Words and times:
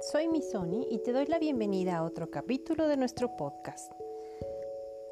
soy 0.00 0.28
Misoni 0.28 0.86
y 0.90 0.98
te 1.00 1.12
doy 1.12 1.26
la 1.26 1.38
bienvenida 1.38 1.98
a 1.98 2.04
otro 2.04 2.30
capítulo 2.30 2.88
de 2.88 2.96
nuestro 2.96 3.36
podcast. 3.36 3.92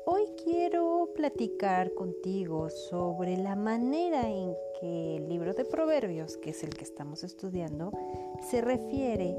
Hoy 0.07 0.23
quiero 0.43 1.11
platicar 1.15 1.93
contigo 1.93 2.71
sobre 2.71 3.37
la 3.37 3.55
manera 3.55 4.31
en 4.31 4.55
que 4.81 5.17
el 5.17 5.29
libro 5.29 5.53
de 5.53 5.67
Proverbios, 5.67 6.39
que 6.39 6.51
es 6.51 6.65
el 6.65 6.71
que 6.71 6.85
estamos 6.85 7.23
estudiando, 7.23 7.93
se 8.49 8.63
refiere 8.63 9.37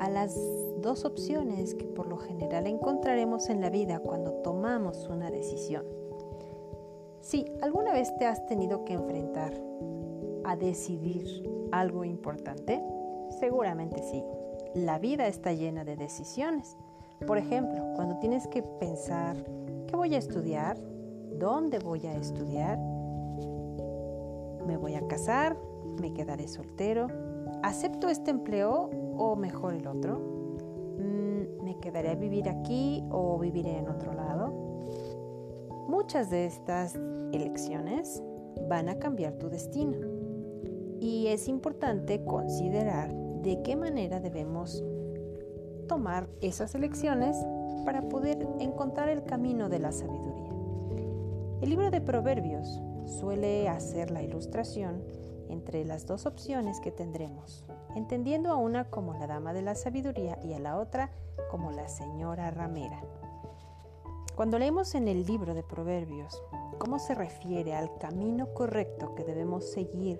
a 0.00 0.10
las 0.10 0.36
dos 0.82 1.06
opciones 1.06 1.74
que 1.74 1.86
por 1.86 2.06
lo 2.06 2.18
general 2.18 2.66
encontraremos 2.66 3.48
en 3.48 3.62
la 3.62 3.70
vida 3.70 4.00
cuando 4.00 4.32
tomamos 4.42 5.08
una 5.08 5.30
decisión. 5.30 5.86
Si 7.22 7.46
alguna 7.62 7.94
vez 7.94 8.14
te 8.18 8.26
has 8.26 8.44
tenido 8.44 8.84
que 8.84 8.92
enfrentar 8.92 9.54
a 10.44 10.56
decidir 10.56 11.48
algo 11.72 12.04
importante, 12.04 12.82
seguramente 13.40 14.02
sí. 14.02 14.22
La 14.74 14.98
vida 14.98 15.28
está 15.28 15.52
llena 15.52 15.84
de 15.84 15.94
decisiones. 15.94 16.76
Por 17.28 17.38
ejemplo, 17.38 17.92
cuando 17.94 18.18
tienes 18.18 18.48
que 18.48 18.62
pensar 18.62 19.36
qué 19.86 19.94
voy 19.94 20.16
a 20.16 20.18
estudiar, 20.18 20.76
dónde 21.38 21.78
voy 21.78 22.04
a 22.06 22.16
estudiar, 22.16 22.76
me 24.66 24.76
voy 24.76 24.96
a 24.96 25.06
casar, 25.06 25.56
me 26.00 26.12
quedaré 26.12 26.48
soltero, 26.48 27.06
acepto 27.62 28.08
este 28.08 28.32
empleo 28.32 28.90
o 29.16 29.36
mejor 29.36 29.74
el 29.74 29.86
otro, 29.86 30.18
mm, 30.98 31.62
me 31.62 31.78
quedaré 31.78 32.10
a 32.10 32.16
vivir 32.16 32.48
aquí 32.48 33.04
o 33.10 33.38
viviré 33.38 33.78
en 33.78 33.88
otro 33.88 34.12
lado. 34.12 34.52
Muchas 35.86 36.30
de 36.30 36.46
estas 36.46 36.96
elecciones 37.32 38.20
van 38.68 38.88
a 38.88 38.98
cambiar 38.98 39.34
tu 39.34 39.48
destino. 39.48 39.98
Y 40.98 41.28
es 41.28 41.46
importante 41.46 42.24
considerar 42.24 43.23
de 43.44 43.60
qué 43.62 43.76
manera 43.76 44.20
debemos 44.20 44.82
tomar 45.86 46.28
esas 46.40 46.74
elecciones 46.74 47.36
para 47.84 48.08
poder 48.08 48.48
encontrar 48.58 49.10
el 49.10 49.24
camino 49.24 49.68
de 49.68 49.78
la 49.78 49.92
sabiduría. 49.92 50.50
El 51.60 51.68
libro 51.68 51.90
de 51.90 52.00
Proverbios 52.00 52.80
suele 53.04 53.68
hacer 53.68 54.10
la 54.10 54.22
ilustración 54.22 55.04
entre 55.50 55.84
las 55.84 56.06
dos 56.06 56.24
opciones 56.24 56.80
que 56.80 56.90
tendremos, 56.90 57.66
entendiendo 57.94 58.50
a 58.50 58.56
una 58.56 58.88
como 58.88 59.12
la 59.12 59.26
dama 59.26 59.52
de 59.52 59.60
la 59.60 59.74
sabiduría 59.74 60.38
y 60.42 60.54
a 60.54 60.58
la 60.58 60.78
otra 60.78 61.10
como 61.50 61.70
la 61.70 61.86
señora 61.88 62.50
ramera. 62.50 63.02
Cuando 64.34 64.58
leemos 64.58 64.94
en 64.94 65.06
el 65.06 65.26
libro 65.26 65.52
de 65.52 65.62
Proverbios 65.62 66.42
cómo 66.78 66.98
se 66.98 67.14
refiere 67.14 67.74
al 67.74 67.98
camino 67.98 68.54
correcto 68.54 69.14
que 69.14 69.22
debemos 69.22 69.70
seguir 69.70 70.18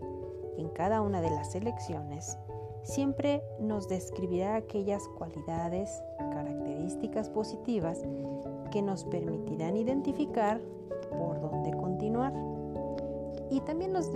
en 0.59 0.69
cada 0.69 1.01
una 1.01 1.23
de 1.23 1.31
las 1.31 1.55
elecciones, 1.55 2.39
siempre 2.85 3.43
nos 3.59 3.89
describirá 3.89 4.57
aquellas 4.57 5.09
cualidades, 5.09 5.91
características 6.19 7.31
positivas 7.31 8.03
que 8.71 8.83
nos 8.83 9.05
permitirán 9.05 9.77
identificar 9.77 10.61
por 11.11 11.41
dónde 11.41 11.73
continuar. 11.73 12.33
Y 13.51 13.61
también 13.61 13.93
nos 13.93 14.11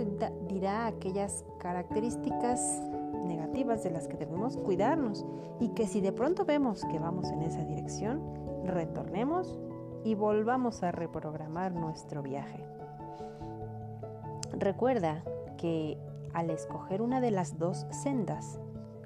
dirá 0.47 0.87
aquellas 0.87 1.45
características 1.59 2.81
negativas 3.25 3.83
de 3.83 3.91
las 3.91 4.07
que 4.07 4.17
debemos 4.17 4.57
cuidarnos 4.57 5.25
y 5.59 5.69
que 5.69 5.87
si 5.87 6.01
de 6.01 6.11
pronto 6.11 6.45
vemos 6.45 6.83
que 6.85 6.99
vamos 6.99 7.29
en 7.31 7.41
esa 7.41 7.63
dirección, 7.63 8.21
retornemos 8.63 9.59
y 10.03 10.15
volvamos 10.15 10.83
a 10.83 10.91
reprogramar 10.91 11.73
nuestro 11.73 12.21
viaje. 12.21 12.63
Recuerda 14.57 15.23
que 15.57 15.97
al 16.33 16.49
escoger 16.49 17.01
una 17.01 17.21
de 17.21 17.31
las 17.31 17.57
dos 17.57 17.85
sendas, 17.91 18.59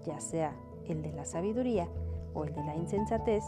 ya 0.05 0.19
sea 0.19 0.55
el 0.87 1.01
de 1.01 1.13
la 1.13 1.25
sabiduría 1.25 1.87
o 2.33 2.43
el 2.43 2.53
de 2.53 2.63
la 2.63 2.75
insensatez, 2.75 3.43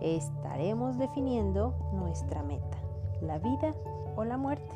estaremos 0.00 0.98
definiendo 0.98 1.74
nuestra 1.92 2.42
meta, 2.42 2.78
la 3.20 3.38
vida 3.38 3.74
o 4.16 4.24
la 4.24 4.36
muerte. 4.36 4.74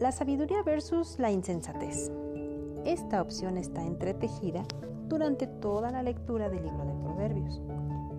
La 0.00 0.12
sabiduría 0.12 0.62
versus 0.62 1.18
la 1.18 1.30
insensatez. 1.30 2.10
Esta 2.84 3.22
opción 3.22 3.56
está 3.56 3.82
entretejida 3.84 4.62
durante 5.08 5.46
toda 5.46 5.90
la 5.90 6.02
lectura 6.02 6.48
del 6.48 6.64
libro 6.64 6.84
de 6.84 6.94
Proverbios. 6.94 7.60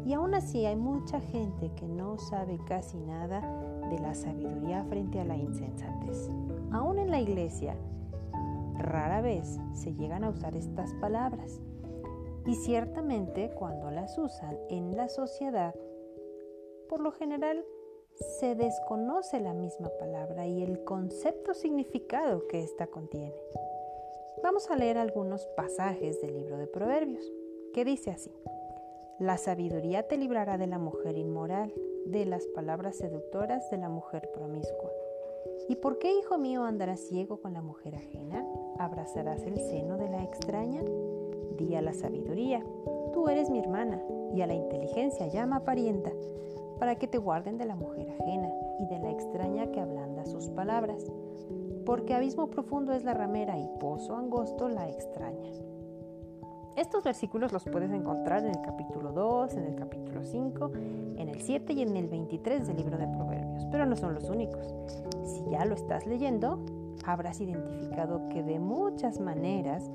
Y 0.06 0.14
aún 0.14 0.34
así 0.36 0.66
hay 0.66 0.76
mucha 0.76 1.20
gente 1.20 1.72
que 1.76 1.88
no 1.88 2.18
sabe 2.18 2.60
casi 2.68 2.98
nada 2.98 3.42
de 3.90 4.00
la 4.00 4.14
sabiduría 4.14 4.84
frente 4.86 5.20
a 5.20 5.26
la 5.26 5.36
insensatez. 5.36 6.30
Aún 6.72 7.00
en 7.00 7.12
la 7.12 7.20
iglesia 7.20 7.76
Rara 8.78 9.22
vez 9.22 9.60
se 9.74 9.94
llegan 9.94 10.24
a 10.24 10.30
usar 10.30 10.56
estas 10.56 10.94
palabras 10.96 11.60
y 12.46 12.56
ciertamente 12.56 13.52
cuando 13.56 13.90
las 13.92 14.18
usan 14.18 14.58
en 14.70 14.96
la 14.96 15.10
sociedad, 15.10 15.74
por 16.88 17.02
lo 17.02 17.12
general 17.12 17.66
se 18.40 18.56
desconoce 18.56 19.40
la 19.40 19.54
misma 19.54 19.90
palabra 20.00 20.48
y 20.48 20.64
el 20.64 20.84
concepto 20.84 21.54
significado 21.54 22.48
que 22.48 22.64
ésta 22.64 22.88
contiene. 22.88 23.36
Vamos 24.44 24.70
a 24.70 24.76
leer 24.76 24.98
algunos 24.98 25.46
pasajes 25.58 26.22
del 26.22 26.34
libro 26.34 26.58
de 26.58 26.68
Proverbios, 26.68 27.32
que 27.74 27.84
dice 27.84 28.12
así, 28.12 28.32
La 29.20 29.38
sabiduría 29.38 30.08
te 30.08 30.18
librará 30.18 30.58
de 30.58 30.68
la 30.68 30.78
mujer 30.78 31.18
inmoral, 31.18 31.74
de 32.06 32.26
las 32.26 32.46
palabras 32.48 32.98
seductoras 32.98 33.70
de 33.72 33.78
la 33.78 33.90
mujer 33.90 34.30
promiscua. 34.34 34.92
¿Y 35.68 35.76
por 35.78 36.00
qué, 36.00 36.18
hijo 36.18 36.38
mío, 36.38 36.64
andarás 36.64 37.00
ciego 37.00 37.42
con 37.42 37.54
la 37.54 37.62
mujer 37.62 37.96
ajena? 37.96 38.46
¿Abrazarás 38.78 39.44
el 39.44 39.58
seno 39.58 39.98
de 39.98 40.10
la 40.10 40.24
extraña? 40.24 40.82
Di 41.58 41.76
a 41.76 41.82
la 41.82 41.94
sabiduría, 41.94 42.64
tú 43.14 43.30
eres 43.30 43.50
mi 43.50 43.60
hermana, 43.60 44.02
y 44.34 44.42
a 44.42 44.48
la 44.48 44.54
inteligencia 44.54 45.28
llama 45.28 45.64
parienta, 45.64 46.12
para 46.80 46.96
que 46.96 47.08
te 47.08 47.18
guarden 47.18 47.58
de 47.58 47.66
la 47.66 47.76
mujer 47.76 48.10
ajena 48.20 48.52
y 48.80 48.86
de 48.86 49.00
la 49.00 49.12
extraña 49.12 49.72
que 49.72 49.80
ablanda 49.80 50.26
sus 50.26 50.50
palabras, 50.50 51.06
porque 51.86 52.14
abismo 52.14 52.48
profundo 52.48 52.94
es 52.94 53.04
la 53.04 53.14
ramera 53.14 53.58
y 53.58 53.70
pozo 53.80 54.16
angosto 54.16 54.68
la 54.68 54.90
extraña. 54.90 55.52
Estos 56.76 57.04
versículos 57.06 57.54
los 57.54 57.64
puedes 57.64 57.90
encontrar 57.92 58.44
en 58.44 58.50
el 58.50 58.62
capítulo 58.62 59.14
2, 59.14 59.54
en 59.54 59.64
el 59.64 59.76
capítulo 59.76 60.24
5, 60.24 60.72
en 61.18 61.30
el 61.30 61.42
7 61.42 61.72
y 61.72 61.82
en 61.82 61.96
el 61.96 62.08
23 62.08 62.68
del 62.68 62.76
libro 62.76 62.98
de 62.98 63.08
Proverbios, 63.08 63.45
pero 63.72 63.86
no 63.86 63.96
son 63.96 64.14
los 64.14 64.30
únicos. 64.30 64.74
Si 65.26 65.44
ya 65.50 65.66
lo 65.66 65.76
estás 65.76 66.06
leyendo, 66.06 66.60
habrás 67.06 67.42
identificado 67.42 68.30
que 68.30 68.44
de 68.44 68.60
muchas 68.60 69.20
maneras 69.20 69.90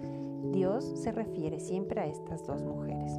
Dios 0.53 0.85
se 0.85 1.13
refiere 1.13 1.61
siempre 1.61 2.01
a 2.01 2.07
estas 2.07 2.47
dos 2.47 2.63
mujeres. 2.63 3.13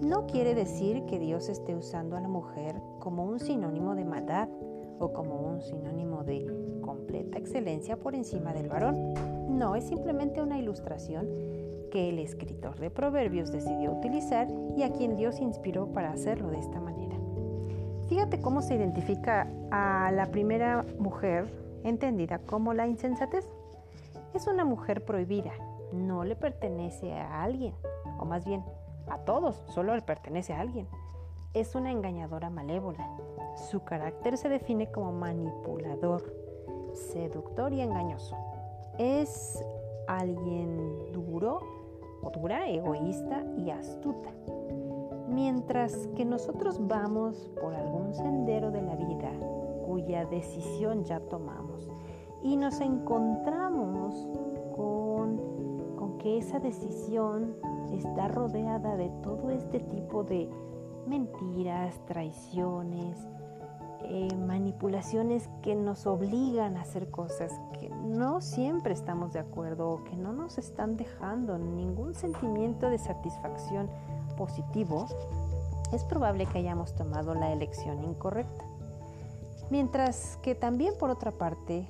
No 0.00 0.26
quiere 0.26 0.54
decir 0.54 1.04
que 1.06 1.18
Dios 1.18 1.48
esté 1.48 1.74
usando 1.74 2.16
a 2.16 2.20
la 2.20 2.28
mujer 2.28 2.76
como 2.98 3.24
un 3.24 3.40
sinónimo 3.40 3.94
de 3.94 4.04
maldad 4.04 4.48
o 4.98 5.12
como 5.12 5.40
un 5.40 5.62
sinónimo 5.62 6.22
de 6.22 6.46
completa 6.82 7.38
excelencia 7.38 7.96
por 7.96 8.14
encima 8.14 8.52
del 8.52 8.68
varón. 8.68 9.14
No, 9.48 9.74
es 9.74 9.84
simplemente 9.84 10.42
una 10.42 10.58
ilustración 10.58 11.26
que 11.90 12.10
el 12.10 12.18
escritor 12.18 12.78
de 12.78 12.90
Proverbios 12.90 13.50
decidió 13.52 13.92
utilizar 13.92 14.48
y 14.76 14.82
a 14.82 14.92
quien 14.92 15.16
Dios 15.16 15.40
inspiró 15.40 15.92
para 15.92 16.12
hacerlo 16.12 16.50
de 16.50 16.58
esta 16.58 16.80
manera. 16.80 17.05
Fíjate 18.08 18.40
cómo 18.40 18.62
se 18.62 18.76
identifica 18.76 19.48
a 19.70 20.10
la 20.12 20.26
primera 20.26 20.84
mujer 20.98 21.52
entendida 21.82 22.38
como 22.38 22.72
la 22.72 22.86
insensatez. 22.86 23.48
Es 24.32 24.46
una 24.46 24.64
mujer 24.64 25.04
prohibida, 25.04 25.52
no 25.92 26.24
le 26.24 26.36
pertenece 26.36 27.12
a 27.12 27.42
alguien, 27.42 27.74
o 28.18 28.24
más 28.24 28.44
bien 28.44 28.62
a 29.08 29.18
todos, 29.18 29.62
solo 29.68 29.94
le 29.94 30.02
pertenece 30.02 30.52
a 30.52 30.60
alguien. 30.60 30.86
Es 31.54 31.74
una 31.74 31.90
engañadora 31.90 32.50
malévola. 32.50 33.08
Su 33.70 33.82
carácter 33.82 34.36
se 34.36 34.48
define 34.48 34.90
como 34.90 35.12
manipulador, 35.12 36.22
seductor 36.92 37.72
y 37.72 37.80
engañoso. 37.80 38.36
Es 38.98 39.64
alguien 40.06 41.12
duro 41.12 41.60
o 42.22 42.30
dura, 42.30 42.68
egoísta 42.68 43.42
y 43.56 43.70
astuta. 43.70 44.30
Mientras 45.36 46.08
que 46.16 46.24
nosotros 46.24 46.80
vamos 46.88 47.50
por 47.60 47.74
algún 47.74 48.14
sendero 48.14 48.70
de 48.70 48.80
la 48.80 48.96
vida 48.96 49.30
cuya 49.86 50.24
decisión 50.24 51.04
ya 51.04 51.20
tomamos 51.20 51.90
y 52.42 52.56
nos 52.56 52.80
encontramos 52.80 54.26
con, 54.74 55.36
con 55.98 56.16
que 56.16 56.38
esa 56.38 56.58
decisión 56.58 57.54
está 57.92 58.28
rodeada 58.28 58.96
de 58.96 59.10
todo 59.22 59.50
este 59.50 59.80
tipo 59.80 60.24
de 60.24 60.48
mentiras, 61.06 62.00
traiciones, 62.06 63.28
eh, 64.04 64.34
manipulaciones 64.36 65.50
que 65.60 65.74
nos 65.74 66.06
obligan 66.06 66.78
a 66.78 66.80
hacer 66.80 67.10
cosas 67.10 67.52
que 67.78 67.90
no 67.90 68.40
siempre 68.40 68.94
estamos 68.94 69.34
de 69.34 69.40
acuerdo 69.40 69.90
o 69.90 70.04
que 70.04 70.16
no 70.16 70.32
nos 70.32 70.56
están 70.56 70.96
dejando 70.96 71.58
ningún 71.58 72.14
sentimiento 72.14 72.88
de 72.88 72.96
satisfacción 72.96 73.90
positivo, 74.36 75.06
es 75.92 76.04
probable 76.04 76.46
que 76.46 76.58
hayamos 76.58 76.94
tomado 76.94 77.34
la 77.34 77.52
elección 77.52 78.02
incorrecta. 78.04 78.64
Mientras 79.70 80.38
que 80.42 80.54
también 80.54 80.94
por 80.98 81.10
otra 81.10 81.32
parte 81.32 81.86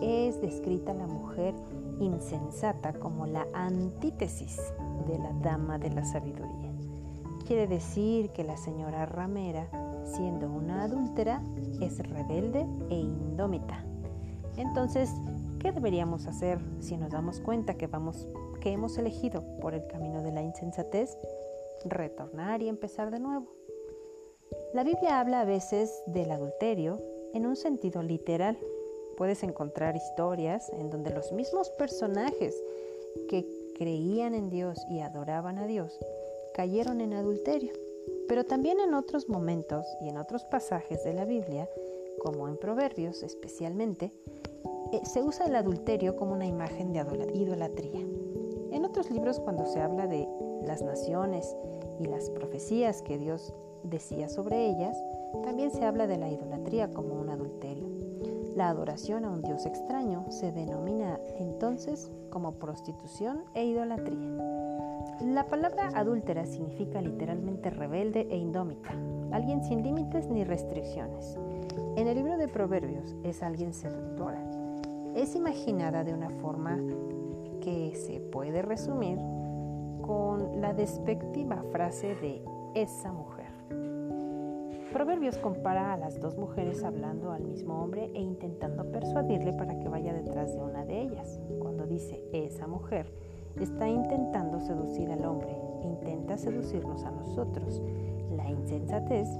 es 0.00 0.40
descrita 0.40 0.92
la 0.94 1.06
mujer 1.06 1.54
insensata 2.00 2.92
como 2.94 3.26
la 3.26 3.46
antítesis 3.54 4.60
de 5.06 5.18
la 5.18 5.32
dama 5.34 5.78
de 5.78 5.90
la 5.90 6.04
sabiduría. 6.04 6.72
Quiere 7.46 7.66
decir 7.66 8.30
que 8.30 8.44
la 8.44 8.56
señora 8.56 9.06
ramera, 9.06 9.68
siendo 10.04 10.50
una 10.50 10.84
adúltera, 10.84 11.42
es 11.80 11.98
rebelde 11.98 12.66
e 12.90 12.94
indómita. 12.94 13.84
Entonces, 14.56 15.12
¿qué 15.58 15.72
deberíamos 15.72 16.26
hacer 16.26 16.60
si 16.80 16.96
nos 16.96 17.10
damos 17.10 17.40
cuenta 17.40 17.74
que 17.74 17.86
vamos 17.86 18.26
que 18.60 18.72
hemos 18.72 18.96
elegido 18.96 19.42
por 19.60 19.74
el 19.74 19.86
camino 19.88 20.22
de 20.22 20.30
la 20.30 20.42
insensatez? 20.42 21.16
Retornar 21.84 22.62
y 22.62 22.68
empezar 22.68 23.10
de 23.10 23.18
nuevo. 23.18 23.48
La 24.74 24.84
Biblia 24.84 25.20
habla 25.20 25.40
a 25.40 25.44
veces 25.44 26.02
del 26.06 26.30
adulterio 26.30 26.98
en 27.34 27.46
un 27.46 27.56
sentido 27.56 28.02
literal. 28.02 28.58
Puedes 29.16 29.42
encontrar 29.42 29.96
historias 29.96 30.70
en 30.70 30.90
donde 30.90 31.10
los 31.10 31.32
mismos 31.32 31.70
personajes 31.70 32.54
que 33.28 33.46
creían 33.76 34.34
en 34.34 34.50
Dios 34.50 34.84
y 34.90 35.00
adoraban 35.00 35.58
a 35.58 35.66
Dios 35.66 35.98
cayeron 36.54 37.00
en 37.00 37.14
adulterio. 37.14 37.72
Pero 38.28 38.44
también 38.44 38.80
en 38.80 38.94
otros 38.94 39.28
momentos 39.28 39.86
y 40.00 40.08
en 40.08 40.16
otros 40.16 40.44
pasajes 40.44 41.04
de 41.04 41.14
la 41.14 41.24
Biblia, 41.24 41.68
como 42.22 42.48
en 42.48 42.56
Proverbios 42.56 43.22
especialmente, 43.22 44.12
eh, 44.92 45.00
se 45.04 45.22
usa 45.22 45.46
el 45.46 45.56
adulterio 45.56 46.16
como 46.16 46.32
una 46.32 46.46
imagen 46.46 46.92
de 46.92 47.00
idolatría. 47.34 48.06
En 48.70 48.84
otros 48.84 49.10
libros, 49.10 49.40
cuando 49.40 49.66
se 49.66 49.80
habla 49.80 50.06
de 50.06 50.28
las 50.66 50.82
naciones 50.82 51.56
y 51.98 52.06
las 52.06 52.30
profecías 52.30 53.02
que 53.02 53.18
Dios 53.18 53.54
decía 53.84 54.28
sobre 54.28 54.66
ellas, 54.66 54.96
también 55.44 55.70
se 55.70 55.84
habla 55.84 56.06
de 56.06 56.18
la 56.18 56.28
idolatría 56.28 56.92
como 56.92 57.14
un 57.14 57.30
adulterio. 57.30 57.86
La 58.54 58.68
adoración 58.68 59.24
a 59.24 59.30
un 59.30 59.42
Dios 59.42 59.64
extraño 59.64 60.26
se 60.30 60.52
denomina 60.52 61.18
entonces 61.38 62.10
como 62.30 62.52
prostitución 62.52 63.44
e 63.54 63.64
idolatría. 63.64 64.52
La 65.20 65.46
palabra 65.46 65.90
adúltera 65.94 66.44
significa 66.46 67.00
literalmente 67.00 67.70
rebelde 67.70 68.26
e 68.30 68.36
indómita, 68.36 68.90
alguien 69.30 69.64
sin 69.64 69.82
límites 69.82 70.28
ni 70.28 70.44
restricciones. 70.44 71.38
En 71.96 72.08
el 72.08 72.16
libro 72.16 72.36
de 72.36 72.48
Proverbios 72.48 73.14
es 73.22 73.42
alguien 73.42 73.72
seductora. 73.72 74.42
Es 75.14 75.34
imaginada 75.34 76.04
de 76.04 76.12
una 76.12 76.30
forma 76.30 76.78
que 77.60 77.94
se 77.94 78.20
puede 78.20 78.62
resumir 78.62 79.18
con 80.12 80.60
la 80.60 80.74
despectiva 80.74 81.64
frase 81.72 82.14
de 82.16 82.44
esa 82.74 83.10
mujer. 83.12 83.46
Proverbios 84.92 85.38
compara 85.38 85.94
a 85.94 85.96
las 85.96 86.20
dos 86.20 86.36
mujeres 86.36 86.84
hablando 86.84 87.32
al 87.32 87.44
mismo 87.44 87.82
hombre 87.82 88.10
e 88.12 88.20
intentando 88.20 88.84
persuadirle 88.92 89.54
para 89.54 89.78
que 89.78 89.88
vaya 89.88 90.12
detrás 90.12 90.52
de 90.52 90.60
una 90.60 90.84
de 90.84 91.00
ellas. 91.00 91.40
Cuando 91.60 91.86
dice 91.86 92.22
esa 92.30 92.66
mujer, 92.66 93.10
está 93.58 93.88
intentando 93.88 94.60
seducir 94.60 95.10
al 95.10 95.24
hombre, 95.24 95.56
intenta 95.82 96.36
seducirnos 96.36 97.04
a 97.04 97.10
nosotros, 97.10 97.80
la 98.36 98.50
insensatez, 98.50 99.30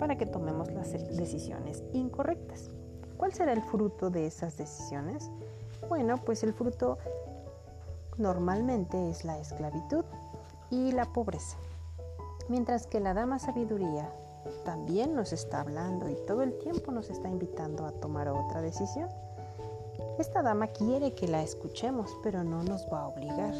para 0.00 0.18
que 0.18 0.26
tomemos 0.26 0.72
las 0.72 0.90
decisiones 1.16 1.84
incorrectas. 1.92 2.72
¿Cuál 3.16 3.32
será 3.32 3.52
el 3.52 3.62
fruto 3.62 4.10
de 4.10 4.26
esas 4.26 4.58
decisiones? 4.58 5.30
Bueno, 5.88 6.16
pues 6.16 6.42
el 6.42 6.52
fruto 6.52 6.98
normalmente 8.18 9.10
es 9.10 9.24
la 9.24 9.38
esclavitud 9.38 10.04
y 10.70 10.92
la 10.92 11.06
pobreza. 11.12 11.56
Mientras 12.48 12.86
que 12.86 13.00
la 13.00 13.14
dama 13.14 13.38
sabiduría 13.38 14.10
también 14.64 15.14
nos 15.14 15.32
está 15.32 15.60
hablando 15.60 16.08
y 16.08 16.16
todo 16.26 16.42
el 16.42 16.56
tiempo 16.58 16.92
nos 16.92 17.10
está 17.10 17.28
invitando 17.28 17.84
a 17.84 17.92
tomar 17.92 18.28
otra 18.28 18.60
decisión. 18.60 19.08
Esta 20.18 20.42
dama 20.42 20.68
quiere 20.68 21.14
que 21.14 21.28
la 21.28 21.42
escuchemos, 21.42 22.16
pero 22.22 22.44
no 22.44 22.62
nos 22.62 22.86
va 22.92 23.02
a 23.02 23.08
obligar. 23.08 23.54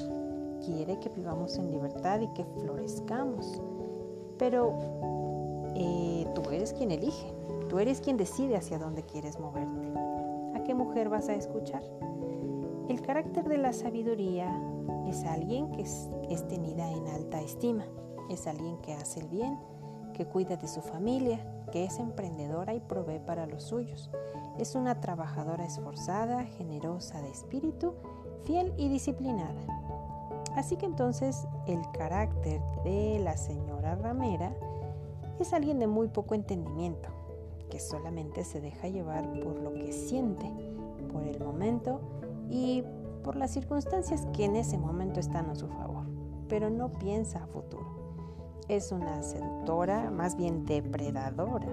Quiere 0.64 0.98
que 1.00 1.08
vivamos 1.10 1.56
en 1.56 1.70
libertad 1.70 2.20
y 2.20 2.28
que 2.28 2.44
florezcamos. 2.44 3.60
Pero 4.38 4.74
eh, 5.74 6.26
tú 6.34 6.50
eres 6.50 6.72
quien 6.72 6.90
elige, 6.90 7.32
tú 7.68 7.78
eres 7.78 8.00
quien 8.00 8.16
decide 8.16 8.56
hacia 8.56 8.78
dónde 8.78 9.02
quieres 9.02 9.38
moverte. 9.38 9.92
¿A 10.54 10.64
qué 10.64 10.74
mujer 10.74 11.08
vas 11.08 11.28
a 11.28 11.34
escuchar? 11.34 11.82
El 12.88 13.02
carácter 13.02 13.48
de 13.48 13.58
la 13.58 13.72
sabiduría 13.72 14.48
es 15.08 15.24
alguien 15.24 15.72
que 15.72 15.82
es 15.82 16.48
tenida 16.48 16.88
en 16.92 17.08
alta 17.08 17.42
estima, 17.42 17.84
es 18.30 18.46
alguien 18.46 18.78
que 18.78 18.94
hace 18.94 19.20
el 19.20 19.28
bien, 19.28 19.58
que 20.14 20.24
cuida 20.24 20.56
de 20.56 20.68
su 20.68 20.80
familia, 20.82 21.40
que 21.72 21.84
es 21.84 21.98
emprendedora 21.98 22.74
y 22.74 22.80
provee 22.80 23.18
para 23.18 23.46
los 23.46 23.64
suyos. 23.64 24.08
Es 24.56 24.76
una 24.76 25.00
trabajadora 25.00 25.64
esforzada, 25.64 26.44
generosa 26.44 27.20
de 27.22 27.30
espíritu, 27.30 27.94
fiel 28.44 28.72
y 28.76 28.88
disciplinada. 28.88 29.60
Así 30.54 30.76
que 30.76 30.86
entonces 30.86 31.48
el 31.66 31.80
carácter 31.90 32.60
de 32.84 33.18
la 33.18 33.36
señora 33.36 33.96
ramera 33.96 34.54
es 35.40 35.52
alguien 35.52 35.80
de 35.80 35.88
muy 35.88 36.06
poco 36.06 36.36
entendimiento, 36.36 37.08
que 37.68 37.80
solamente 37.80 38.44
se 38.44 38.60
deja 38.60 38.86
llevar 38.86 39.28
por 39.40 39.58
lo 39.58 39.74
que 39.74 39.92
siente, 39.92 40.48
por 41.12 41.24
el 41.24 41.40
momento 41.40 42.00
y 42.48 42.84
por 43.22 43.36
las 43.36 43.50
circunstancias 43.50 44.26
que 44.34 44.44
en 44.44 44.56
ese 44.56 44.78
momento 44.78 45.20
están 45.20 45.50
a 45.50 45.54
su 45.54 45.68
favor, 45.68 46.06
pero 46.48 46.70
no 46.70 46.92
piensa 46.92 47.42
a 47.42 47.46
futuro 47.46 48.06
es 48.68 48.90
una 48.90 49.22
seductora, 49.22 50.10
más 50.10 50.36
bien 50.36 50.64
depredadora, 50.64 51.68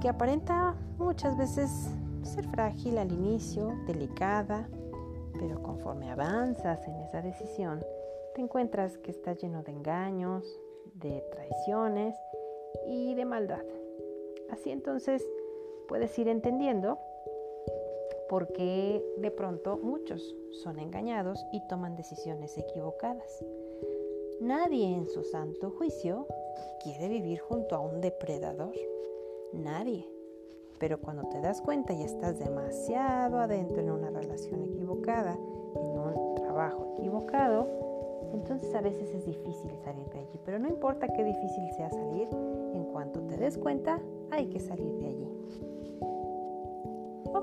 que 0.00 0.08
aparenta 0.08 0.76
muchas 0.98 1.36
veces 1.36 1.70
ser 2.22 2.46
frágil 2.48 2.98
al 2.98 3.12
inicio, 3.12 3.72
delicada, 3.86 4.68
pero 5.38 5.62
conforme 5.62 6.10
avanzas 6.10 6.86
en 6.86 6.96
esa 6.96 7.22
decisión, 7.22 7.82
te 8.34 8.42
encuentras 8.42 8.98
que 8.98 9.10
está 9.10 9.32
lleno 9.32 9.62
de 9.62 9.72
engaños, 9.72 10.44
de 10.94 11.22
traiciones 11.32 12.14
y 12.86 13.14
de 13.14 13.24
maldad. 13.24 13.64
Así 14.50 14.70
entonces 14.70 15.26
puedes 15.88 16.18
ir 16.18 16.28
entendiendo 16.28 16.98
por 18.28 18.52
qué 18.52 19.04
de 19.18 19.30
pronto 19.30 19.78
muchos 19.82 20.36
son 20.62 20.78
engañados 20.78 21.44
y 21.52 21.60
toman 21.68 21.96
decisiones 21.96 22.56
equivocadas. 22.58 23.44
Nadie 24.40 24.94
en 24.94 25.08
su 25.08 25.22
santo 25.24 25.70
juicio 25.70 26.26
quiere 26.82 27.08
vivir 27.08 27.40
junto 27.40 27.74
a 27.74 27.80
un 27.80 28.00
depredador. 28.00 28.74
Nadie. 29.52 30.06
Pero 30.78 31.00
cuando 31.00 31.24
te 31.28 31.40
das 31.40 31.62
cuenta 31.62 31.94
y 31.94 32.02
estás 32.02 32.38
demasiado 32.38 33.38
adentro 33.38 33.80
en 33.80 33.90
una 33.90 34.10
relación 34.10 34.62
equivocada, 34.62 35.32
en 35.34 35.98
un 35.98 36.34
trabajo 36.34 36.94
equivocado, 36.98 37.66
entonces 38.32 38.74
a 38.74 38.82
veces 38.82 39.08
es 39.14 39.24
difícil 39.24 39.70
salir 39.82 40.06
de 40.10 40.18
allí. 40.18 40.38
Pero 40.44 40.58
no 40.58 40.68
importa 40.68 41.08
qué 41.08 41.24
difícil 41.24 41.70
sea 41.76 41.90
salir, 41.90 42.28
en 42.74 42.84
cuanto 42.92 43.22
te 43.22 43.36
des 43.38 43.56
cuenta, 43.56 44.00
hay 44.30 44.46
que 44.48 44.60
salir 44.60 44.98
de 44.98 45.06
allí. 45.06 45.75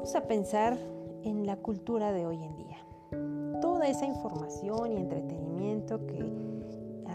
Vamos 0.03 0.17
a 0.17 0.27
pensar 0.27 0.77
en 1.23 1.45
la 1.45 1.55
cultura 1.55 2.11
de 2.11 2.25
hoy 2.25 2.43
en 2.43 2.57
día. 2.57 2.75
Toda 3.61 3.87
esa 3.87 4.05
información 4.05 4.91
y 4.91 4.97
entretenimiento 4.97 6.05
que 6.07 6.29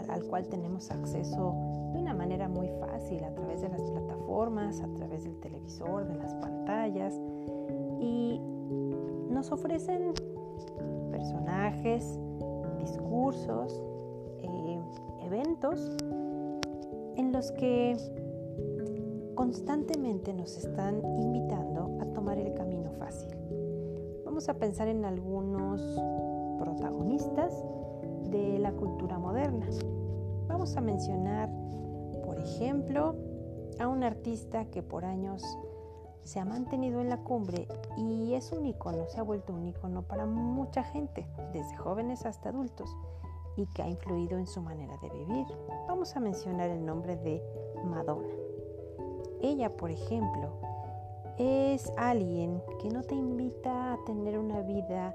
al 0.07 0.23
cual 0.23 0.47
tenemos 0.47 0.89
acceso 0.89 1.53
de 1.93 1.99
una 1.99 2.15
manera 2.15 2.49
muy 2.49 2.67
fácil 2.79 3.23
a 3.25 3.31
través 3.35 3.61
de 3.61 3.69
las 3.69 3.83
plataformas, 3.83 4.81
a 4.81 4.87
través 4.95 5.23
del 5.25 5.39
televisor, 5.39 6.07
de 6.07 6.15
las 6.15 6.33
pantallas 6.33 7.13
y 7.99 8.41
nos 9.29 9.51
ofrecen 9.51 10.11
personajes, 11.11 12.19
discursos, 12.79 13.83
eh, 14.39 14.81
eventos 15.27 15.95
en 17.17 17.31
los 17.31 17.51
que 17.51 17.95
constantemente 19.35 20.33
nos 20.33 20.57
están 20.57 21.03
invitando 21.19 21.68
Vamos 24.39 24.55
a 24.55 24.57
pensar 24.57 24.87
en 24.87 25.03
algunos 25.03 25.81
protagonistas 26.59 27.53
de 28.29 28.57
la 28.57 28.71
cultura 28.71 29.19
moderna. 29.19 29.67
Vamos 30.47 30.77
a 30.77 30.79
mencionar, 30.79 31.49
por 32.23 32.39
ejemplo, 32.39 33.17
a 33.81 33.89
un 33.89 34.01
artista 34.01 34.63
que 34.71 34.81
por 34.81 35.03
años 35.03 35.43
se 36.23 36.39
ha 36.39 36.45
mantenido 36.45 37.01
en 37.01 37.09
la 37.09 37.17
cumbre 37.17 37.67
y 37.97 38.33
es 38.33 38.53
un 38.53 38.65
icono, 38.65 39.09
se 39.09 39.19
ha 39.19 39.23
vuelto 39.23 39.53
un 39.53 39.67
icono 39.67 40.03
para 40.03 40.25
mucha 40.25 40.83
gente, 40.83 41.27
desde 41.51 41.75
jóvenes 41.75 42.25
hasta 42.25 42.47
adultos, 42.47 42.95
y 43.57 43.65
que 43.65 43.81
ha 43.81 43.89
influido 43.89 44.37
en 44.37 44.47
su 44.47 44.61
manera 44.61 44.95
de 45.01 45.09
vivir. 45.09 45.47
Vamos 45.89 46.15
a 46.15 46.21
mencionar 46.21 46.69
el 46.69 46.85
nombre 46.85 47.17
de 47.17 47.43
Madonna. 47.83 48.33
Ella, 49.41 49.75
por 49.75 49.91
ejemplo, 49.91 50.68
es 51.39 51.91
alguien 51.95 52.61
que 52.81 52.89
no 52.89 53.01
te 53.01 53.15
invita 53.15 53.93
a 53.93 53.97
tener 54.05 54.37
una 54.37 54.61
vida 54.61 55.13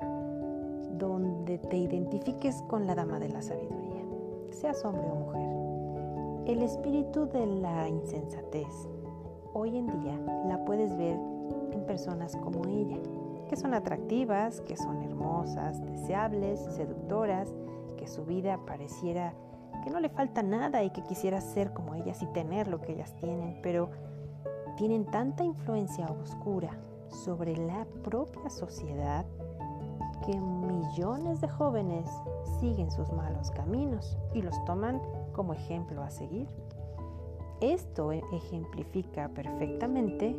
donde 0.92 1.58
te 1.58 1.76
identifiques 1.76 2.62
con 2.62 2.86
la 2.86 2.94
dama 2.94 3.18
de 3.18 3.28
la 3.28 3.42
sabiduría, 3.42 4.02
seas 4.50 4.82
hombre 4.86 5.06
o 5.10 5.14
mujer. 5.14 6.46
El 6.46 6.62
espíritu 6.62 7.26
de 7.26 7.44
la 7.46 7.88
insensatez, 7.90 8.88
hoy 9.52 9.76
en 9.76 9.86
día 10.00 10.18
la 10.48 10.64
puedes 10.64 10.96
ver 10.96 11.18
en 11.72 11.84
personas 11.86 12.36
como 12.36 12.66
ella, 12.66 12.98
que 13.50 13.56
son 13.56 13.74
atractivas, 13.74 14.62
que 14.62 14.78
son 14.78 15.02
hermosas, 15.02 15.84
deseables, 15.84 16.58
seductoras, 16.70 17.54
que 17.98 18.06
su 18.06 18.24
vida 18.24 18.58
pareciera 18.64 19.34
que 19.84 19.90
no 19.90 20.00
le 20.00 20.08
falta 20.08 20.42
nada 20.42 20.82
y 20.82 20.90
que 20.90 21.02
quisiera 21.02 21.42
ser 21.42 21.74
como 21.74 21.94
ellas 21.94 22.22
y 22.22 22.26
tener 22.28 22.68
lo 22.68 22.80
que 22.80 22.92
ellas 22.92 23.14
tienen, 23.16 23.58
pero 23.62 23.90
tienen 24.76 25.04
tanta 25.06 25.44
influencia 25.44 26.06
oscura 26.06 26.70
sobre 27.08 27.56
la 27.56 27.86
propia 28.02 28.50
sociedad 28.50 29.24
que 30.26 30.38
millones 30.38 31.40
de 31.40 31.48
jóvenes 31.48 32.08
siguen 32.58 32.90
sus 32.90 33.12
malos 33.12 33.50
caminos 33.50 34.16
y 34.32 34.42
los 34.42 34.62
toman 34.64 35.00
como 35.32 35.52
ejemplo 35.52 36.02
a 36.02 36.10
seguir. 36.10 36.48
Esto 37.60 38.12
e-, 38.12 38.22
ejemplifica 38.32 39.28
perfectamente 39.28 40.36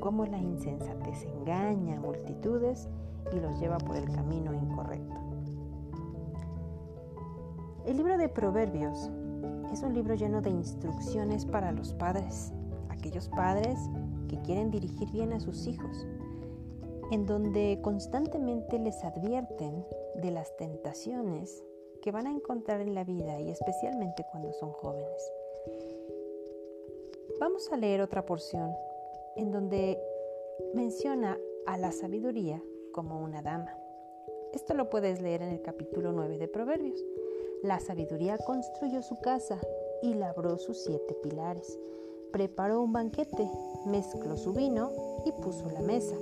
cómo 0.00 0.26
la 0.26 0.38
insensatez 0.38 1.24
engaña 1.24 1.96
a 1.96 2.00
multitudes 2.00 2.88
y 3.32 3.40
los 3.40 3.58
lleva 3.60 3.78
por 3.78 3.96
el 3.96 4.10
camino 4.10 4.52
incorrecto. 4.52 5.16
El 7.86 7.96
libro 7.96 8.16
de 8.16 8.28
Proverbios 8.28 9.10
es 9.72 9.82
un 9.82 9.94
libro 9.94 10.14
lleno 10.14 10.40
de 10.40 10.50
instrucciones 10.50 11.46
para 11.46 11.72
los 11.72 11.94
padres, 11.94 12.52
aquellos 13.02 13.28
padres 13.30 13.76
que 14.28 14.40
quieren 14.42 14.70
dirigir 14.70 15.10
bien 15.10 15.32
a 15.32 15.40
sus 15.40 15.66
hijos, 15.66 16.06
en 17.10 17.26
donde 17.26 17.80
constantemente 17.82 18.78
les 18.78 19.02
advierten 19.02 19.84
de 20.14 20.30
las 20.30 20.56
tentaciones 20.56 21.64
que 22.00 22.12
van 22.12 22.28
a 22.28 22.30
encontrar 22.30 22.80
en 22.80 22.94
la 22.94 23.02
vida 23.02 23.40
y 23.40 23.50
especialmente 23.50 24.24
cuando 24.30 24.52
son 24.52 24.70
jóvenes. 24.70 25.32
Vamos 27.40 27.72
a 27.72 27.76
leer 27.76 28.02
otra 28.02 28.24
porción 28.24 28.72
en 29.34 29.50
donde 29.50 30.00
menciona 30.72 31.36
a 31.66 31.78
la 31.78 31.90
sabiduría 31.90 32.62
como 32.92 33.20
una 33.20 33.42
dama. 33.42 33.76
Esto 34.52 34.74
lo 34.74 34.90
puedes 34.90 35.20
leer 35.20 35.42
en 35.42 35.48
el 35.48 35.62
capítulo 35.62 36.12
9 36.12 36.38
de 36.38 36.46
Proverbios. 36.46 37.04
La 37.64 37.80
sabiduría 37.80 38.38
construyó 38.38 39.02
su 39.02 39.18
casa 39.20 39.58
y 40.02 40.14
labró 40.14 40.56
sus 40.56 40.84
siete 40.84 41.14
pilares. 41.14 41.80
Preparó 42.32 42.82
un 42.82 42.92
banquete, 42.92 43.50
mezcló 43.86 44.36
su 44.36 44.52
vino 44.52 44.90
y 45.26 45.32
puso 45.32 45.70
la 45.70 45.80
mesa. 45.80 46.16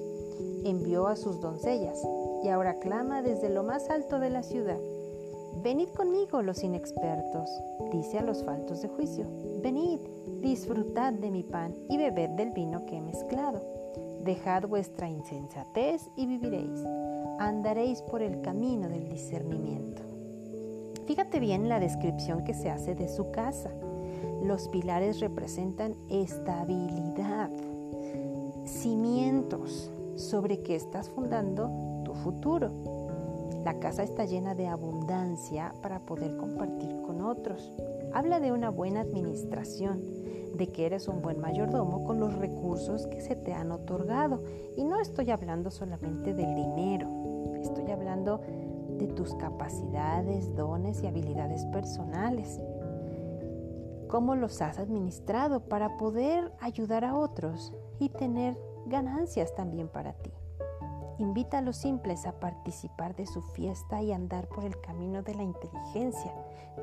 Envió 0.64 1.06
a 1.06 1.16
sus 1.16 1.40
doncellas 1.40 2.02
y 2.42 2.48
ahora 2.48 2.78
clama 2.80 3.22
desde 3.22 3.48
lo 3.48 3.62
más 3.62 3.88
alto 3.90 4.18
de 4.18 4.30
la 4.30 4.42
ciudad. 4.42 4.78
Venid 5.62 5.88
conmigo 5.90 6.42
los 6.42 6.64
inexpertos, 6.64 7.50
dice 7.92 8.18
a 8.18 8.22
los 8.22 8.42
faltos 8.44 8.82
de 8.82 8.88
juicio. 8.88 9.26
Venid, 9.62 10.00
disfrutad 10.40 11.12
de 11.12 11.30
mi 11.30 11.42
pan 11.42 11.74
y 11.88 11.96
bebed 11.96 12.30
del 12.30 12.50
vino 12.50 12.86
que 12.86 12.96
he 12.96 13.02
mezclado. 13.02 13.60
Dejad 14.24 14.66
vuestra 14.68 15.08
insensatez 15.08 16.10
y 16.16 16.26
viviréis. 16.26 16.84
Andaréis 17.38 18.02
por 18.02 18.22
el 18.22 18.40
camino 18.40 18.88
del 18.88 19.08
discernimiento. 19.08 20.02
Fíjate 21.06 21.40
bien 21.40 21.68
la 21.68 21.80
descripción 21.80 22.44
que 22.44 22.54
se 22.54 22.70
hace 22.70 22.94
de 22.94 23.08
su 23.08 23.30
casa. 23.30 23.70
Los 24.42 24.68
pilares 24.68 25.20
representan 25.20 25.94
estabilidad, 26.08 27.50
cimientos 28.64 29.90
sobre 30.16 30.62
que 30.62 30.76
estás 30.76 31.10
fundando 31.10 32.02
tu 32.04 32.14
futuro. 32.14 32.70
La 33.64 33.78
casa 33.78 34.02
está 34.02 34.24
llena 34.24 34.54
de 34.54 34.66
abundancia 34.66 35.74
para 35.82 36.00
poder 36.00 36.36
compartir 36.38 37.02
con 37.02 37.20
otros. 37.20 37.70
Habla 38.14 38.40
de 38.40 38.52
una 38.52 38.70
buena 38.70 39.00
administración, 39.00 40.00
de 40.54 40.68
que 40.68 40.86
eres 40.86 41.08
un 41.08 41.20
buen 41.20 41.40
mayordomo 41.40 42.04
con 42.04 42.18
los 42.18 42.34
recursos 42.34 43.06
que 43.06 43.20
se 43.20 43.36
te 43.36 43.52
han 43.52 43.70
otorgado. 43.70 44.42
Y 44.76 44.84
no 44.84 44.98
estoy 44.98 45.30
hablando 45.30 45.70
solamente 45.70 46.32
del 46.32 46.54
dinero, 46.54 47.54
estoy 47.60 47.90
hablando 47.90 48.40
de 48.98 49.06
tus 49.08 49.34
capacidades, 49.34 50.54
dones 50.56 51.02
y 51.02 51.06
habilidades 51.06 51.64
personales. 51.66 52.60
¿Cómo 54.10 54.34
los 54.34 54.60
has 54.60 54.80
administrado 54.80 55.68
para 55.68 55.96
poder 55.96 56.52
ayudar 56.58 57.04
a 57.04 57.14
otros 57.14 57.72
y 58.00 58.08
tener 58.08 58.58
ganancias 58.86 59.54
también 59.54 59.86
para 59.86 60.14
ti? 60.14 60.32
Invita 61.18 61.58
a 61.58 61.62
los 61.62 61.76
simples 61.76 62.26
a 62.26 62.40
participar 62.40 63.14
de 63.14 63.26
su 63.26 63.40
fiesta 63.40 64.02
y 64.02 64.10
andar 64.10 64.48
por 64.48 64.64
el 64.64 64.80
camino 64.80 65.22
de 65.22 65.36
la 65.36 65.44
inteligencia. 65.44 66.34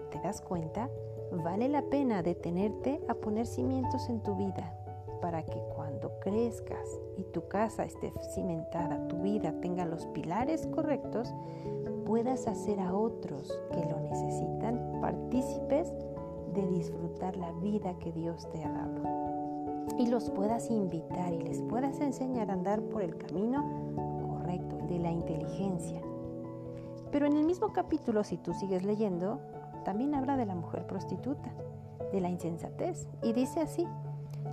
¿Te 0.09 0.19
das 0.21 0.39
cuenta? 0.39 0.89
Vale 1.33 1.67
la 1.67 1.81
pena 1.81 2.23
detenerte 2.23 3.01
a 3.09 3.13
poner 3.15 3.45
cimientos 3.45 4.07
en 4.07 4.23
tu 4.23 4.35
vida 4.37 4.73
para 5.21 5.43
que 5.43 5.61
cuando 5.75 6.17
crezcas 6.21 6.87
y 7.17 7.23
tu 7.23 7.49
casa 7.49 7.83
esté 7.83 8.13
cimentada, 8.33 9.05
tu 9.09 9.17
vida 9.17 9.53
tenga 9.59 9.85
los 9.85 10.05
pilares 10.07 10.65
correctos, 10.67 11.33
puedas 12.05 12.47
hacer 12.47 12.79
a 12.79 12.95
otros 12.95 13.51
que 13.73 13.83
lo 13.83 13.99
necesitan 13.99 15.01
partícipes 15.01 15.91
de 16.61 16.67
disfrutar 16.67 17.37
la 17.37 17.51
vida 17.53 17.97
que 17.99 18.11
Dios 18.11 18.49
te 18.51 18.63
ha 18.63 18.69
dado. 18.69 19.95
Y 19.97 20.07
los 20.07 20.29
puedas 20.29 20.69
invitar 20.69 21.33
y 21.33 21.39
les 21.39 21.61
puedas 21.61 21.99
enseñar 22.01 22.49
a 22.49 22.53
andar 22.53 22.81
por 22.81 23.01
el 23.01 23.17
camino 23.17 23.63
correcto, 24.27 24.77
el 24.79 24.87
de 24.87 24.99
la 24.99 25.11
inteligencia. 25.11 26.01
Pero 27.11 27.25
en 27.25 27.37
el 27.37 27.45
mismo 27.45 27.71
capítulo, 27.71 28.23
si 28.23 28.37
tú 28.37 28.53
sigues 28.53 28.83
leyendo, 28.83 29.39
también 29.85 30.13
habla 30.13 30.35
de 30.35 30.45
la 30.45 30.55
mujer 30.55 30.85
prostituta, 30.85 31.53
de 32.11 32.19
la 32.19 32.29
insensatez. 32.29 33.07
Y 33.23 33.33
dice 33.33 33.61
así, 33.61 33.87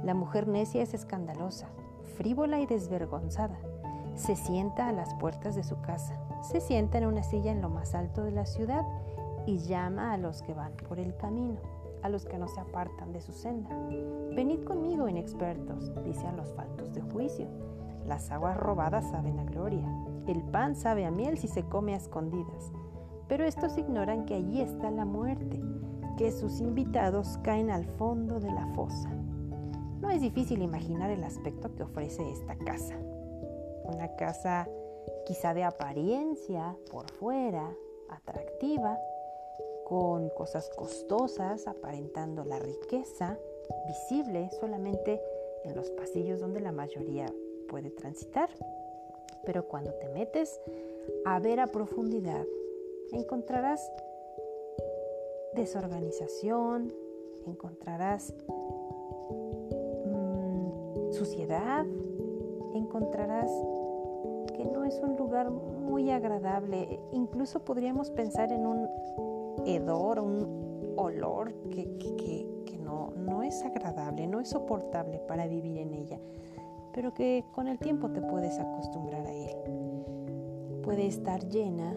la 0.04 0.14
mujer 0.14 0.46
necia 0.46 0.82
es 0.82 0.94
escandalosa, 0.94 1.68
frívola 2.16 2.60
y 2.60 2.66
desvergonzada. 2.66 3.58
Se 4.14 4.36
sienta 4.36 4.88
a 4.88 4.92
las 4.92 5.12
puertas 5.14 5.56
de 5.56 5.64
su 5.64 5.80
casa 5.80 6.24
se 6.44 6.60
sienta 6.60 6.98
en 6.98 7.06
una 7.06 7.22
silla 7.22 7.50
en 7.50 7.62
lo 7.62 7.70
más 7.70 7.94
alto 7.94 8.22
de 8.22 8.30
la 8.30 8.46
ciudad 8.46 8.84
y 9.46 9.58
llama 9.58 10.12
a 10.12 10.18
los 10.18 10.42
que 10.42 10.54
van 10.54 10.72
por 10.88 10.98
el 10.98 11.16
camino, 11.16 11.58
a 12.04 12.10
los 12.10 12.26
que 12.26 12.38
no 12.38 12.48
se 12.48 12.60
apartan 12.60 13.12
de 13.12 13.22
su 13.22 13.32
senda. 13.32 13.70
Venid 14.36 14.62
conmigo, 14.64 15.08
inexpertos, 15.08 15.90
dice 16.04 16.30
los 16.36 16.52
faltos 16.52 16.92
de 16.92 17.00
juicio. 17.00 17.48
Las 18.06 18.30
aguas 18.30 18.58
robadas 18.58 19.10
saben 19.10 19.38
a 19.38 19.44
gloria, 19.44 19.88
el 20.26 20.42
pan 20.42 20.76
sabe 20.76 21.06
a 21.06 21.10
miel 21.10 21.38
si 21.38 21.48
se 21.48 21.64
come 21.64 21.94
a 21.94 21.96
escondidas. 21.96 22.72
Pero 23.26 23.44
estos 23.44 23.78
ignoran 23.78 24.26
que 24.26 24.34
allí 24.34 24.60
está 24.60 24.90
la 24.90 25.06
muerte, 25.06 25.62
que 26.18 26.30
sus 26.30 26.60
invitados 26.60 27.38
caen 27.42 27.70
al 27.70 27.86
fondo 27.86 28.38
de 28.38 28.52
la 28.52 28.66
fosa. 28.74 29.08
No 30.02 30.10
es 30.10 30.20
difícil 30.20 30.60
imaginar 30.60 31.08
el 31.10 31.24
aspecto 31.24 31.74
que 31.74 31.84
ofrece 31.84 32.30
esta 32.30 32.54
casa. 32.56 32.96
Una 33.84 34.14
casa 34.16 34.68
quizá 35.24 35.54
de 35.54 35.64
apariencia 35.64 36.76
por 36.90 37.10
fuera, 37.12 37.66
atractiva, 38.10 38.98
con 39.84 40.30
cosas 40.30 40.70
costosas, 40.70 41.66
aparentando 41.66 42.44
la 42.44 42.58
riqueza, 42.58 43.38
visible 43.86 44.50
solamente 44.58 45.20
en 45.64 45.74
los 45.74 45.90
pasillos 45.90 46.40
donde 46.40 46.60
la 46.60 46.72
mayoría 46.72 47.32
puede 47.68 47.90
transitar. 47.90 48.48
Pero 49.44 49.66
cuando 49.68 49.92
te 49.94 50.08
metes 50.08 50.60
a 51.24 51.38
ver 51.38 51.60
a 51.60 51.66
profundidad, 51.66 52.44
encontrarás 53.12 53.90
desorganización, 55.54 56.92
encontrarás 57.46 58.34
mm, 60.06 61.12
suciedad, 61.12 61.86
encontrarás 62.74 63.50
que 64.54 64.64
no 64.64 64.84
es 64.84 64.98
un 65.00 65.16
lugar 65.16 65.50
muy 65.50 66.10
agradable. 66.10 67.00
Incluso 67.12 67.64
podríamos 67.64 68.10
pensar 68.10 68.52
en 68.52 68.66
un 68.66 68.88
hedor, 69.66 70.20
un 70.20 70.94
olor 70.96 71.52
que, 71.70 71.96
que, 71.98 72.78
no, 72.78 73.12
no 73.16 73.42
es 73.42 73.62
agradable, 73.62 74.26
no 74.26 74.40
es 74.40 74.50
soportable 74.50 75.18
para 75.20 75.46
vivir 75.46 75.78
en 75.78 75.94
ella, 75.94 76.20
pero 76.92 77.14
que 77.14 77.44
con 77.52 77.66
el 77.66 77.78
tiempo 77.78 78.10
te 78.10 78.20
puedes 78.20 78.58
acostumbrar 78.58 79.26
a 79.26 79.32
él. 79.32 79.56
Puede 80.82 81.06
estar 81.06 81.48
llena 81.48 81.96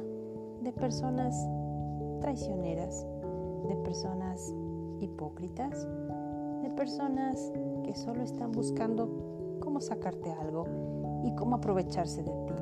de 0.61 0.71
personas 0.71 1.35
traicioneras, 2.21 3.05
de 3.67 3.75
personas 3.83 4.53
hipócritas, 4.99 5.85
de 6.63 6.69
personas 6.71 7.51
que 7.83 7.95
solo 7.95 8.23
están 8.23 8.51
buscando 8.51 9.59
cómo 9.59 9.81
sacarte 9.81 10.31
algo 10.31 10.65
y 11.23 11.35
cómo 11.35 11.57
aprovecharse 11.57 12.23
de 12.23 12.31
ti. 12.31 12.53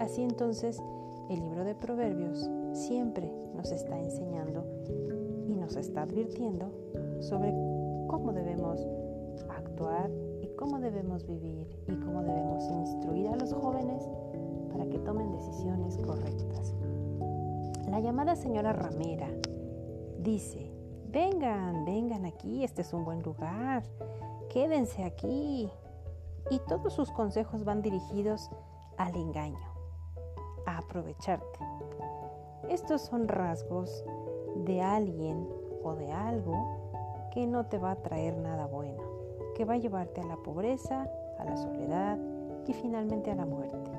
Así 0.00 0.22
entonces, 0.22 0.82
el 1.28 1.40
libro 1.40 1.64
de 1.64 1.74
Proverbios 1.74 2.50
siempre 2.72 3.30
nos 3.54 3.70
está 3.70 3.98
enseñando 3.98 4.64
y 5.48 5.54
nos 5.54 5.76
está 5.76 6.02
advirtiendo 6.02 6.70
sobre 7.20 7.50
cómo 8.08 8.32
debemos 8.32 8.86
actuar 9.48 10.10
y 10.40 10.48
cómo 10.56 10.80
debemos 10.80 11.26
vivir 11.26 11.68
y 11.88 11.94
cómo 11.96 12.22
debemos 12.22 12.64
instruir 12.68 13.28
a 13.28 13.36
los 13.36 13.52
jóvenes 13.52 14.08
para 14.70 14.86
que 14.88 14.98
tomen 14.98 15.30
decisiones 15.32 15.96
correctas. 15.98 16.74
La 17.88 18.00
llamada 18.00 18.36
señora 18.36 18.72
Ramera 18.72 19.28
dice, 20.18 20.70
vengan, 21.10 21.84
vengan 21.84 22.24
aquí, 22.24 22.64
este 22.64 22.82
es 22.82 22.92
un 22.92 23.04
buen 23.04 23.22
lugar, 23.22 23.82
quédense 24.48 25.04
aquí, 25.04 25.70
y 26.50 26.58
todos 26.68 26.92
sus 26.92 27.10
consejos 27.10 27.64
van 27.64 27.82
dirigidos 27.82 28.50
al 28.96 29.14
engaño, 29.16 29.58
a 30.66 30.78
aprovecharte. 30.78 31.58
Estos 32.68 33.02
son 33.02 33.28
rasgos 33.28 34.04
de 34.64 34.80
alguien 34.80 35.48
o 35.82 35.94
de 35.94 36.12
algo 36.12 36.82
que 37.32 37.46
no 37.46 37.66
te 37.66 37.78
va 37.78 37.92
a 37.92 38.02
traer 38.02 38.36
nada 38.36 38.66
bueno, 38.66 39.02
que 39.54 39.64
va 39.64 39.74
a 39.74 39.78
llevarte 39.78 40.20
a 40.20 40.26
la 40.26 40.36
pobreza, 40.36 41.10
a 41.38 41.44
la 41.44 41.56
soledad 41.56 42.18
y 42.66 42.72
finalmente 42.72 43.30
a 43.30 43.34
la 43.34 43.46
muerte. 43.46 43.90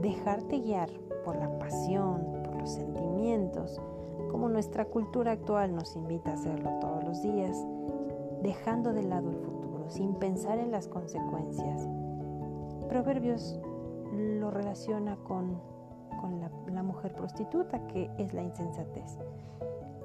Dejarte 0.00 0.60
guiar 0.60 0.90
por 1.24 1.36
la 1.36 1.58
pasión, 1.58 2.42
por 2.44 2.56
los 2.56 2.70
sentimientos, 2.70 3.80
como 4.30 4.48
nuestra 4.48 4.86
cultura 4.86 5.32
actual 5.32 5.74
nos 5.74 5.94
invita 5.96 6.30
a 6.30 6.34
hacerlo 6.34 6.70
todos 6.80 7.04
los 7.04 7.22
días, 7.22 7.56
dejando 8.42 8.92
de 8.92 9.04
lado 9.04 9.30
el 9.30 9.36
futuro, 9.36 9.88
sin 9.88 10.14
pensar 10.14 10.58
en 10.58 10.70
las 10.70 10.88
consecuencias. 10.88 11.88
Proverbios 12.88 13.60
lo 14.12 14.50
relaciona 14.50 15.16
con, 15.24 15.60
con 16.24 16.40
la, 16.40 16.50
la 16.72 16.82
mujer 16.82 17.12
prostituta, 17.12 17.86
que 17.88 18.10
es 18.16 18.32
la 18.32 18.42
insensatez. 18.42 19.18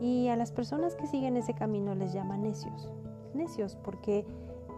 Y 0.01 0.27
a 0.27 0.35
las 0.35 0.51
personas 0.51 0.97
que 0.97 1.07
siguen 1.07 1.38
ese 1.38 1.53
camino 1.53 1.95
les 1.95 2.11
llama 2.11 2.35
necios. 2.35 2.91
Necios 3.33 3.77
porque 3.77 4.25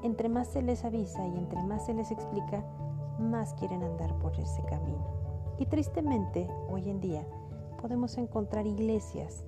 entre 0.04 0.30
más 0.30 0.50
se 0.50 0.62
les 0.62 0.86
avisa 0.86 1.26
y 1.26 1.36
entre 1.36 1.64
más 1.64 1.88
se 1.88 1.96
les 1.96 2.12
explica, 2.12 2.64
más 3.20 3.56
quieren 3.56 3.82
andar 3.82 4.14
por 4.20 4.40
ese 4.40 4.62
camino. 4.66 5.04
Y 5.58 5.66
tristemente, 5.66 6.48
hoy 6.70 6.88
en 6.88 7.02
día, 7.02 7.26
podemos 7.82 8.20
encontrar 8.20 8.68
iglesias 8.68 9.44